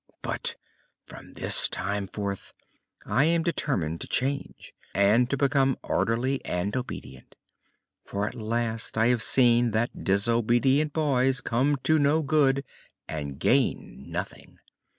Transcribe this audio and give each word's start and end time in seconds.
But 0.23 0.55
from 1.05 1.33
this 1.33 1.69
time 1.69 2.07
forth 2.07 2.53
I 3.05 3.25
am 3.25 3.43
determined 3.43 4.01
to 4.01 4.07
change 4.07 4.73
and 4.95 5.29
to 5.29 5.37
become 5.37 5.77
orderly 5.83 6.43
and 6.43 6.75
obedient. 6.75 7.35
For 8.05 8.27
at 8.27 8.33
last 8.33 8.97
I 8.97 9.09
have 9.09 9.21
seen 9.21 9.69
that 9.73 10.03
disobedient 10.03 10.91
boys 10.91 11.39
come 11.39 11.75
to 11.83 11.99
no 11.99 12.23
good 12.23 12.63
and 13.07 13.37
gain 13.37 14.05
nothing. 14.09 14.57